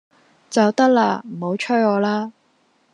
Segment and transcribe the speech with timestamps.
[0.49, 2.33] 就得啦，唔好催我啦！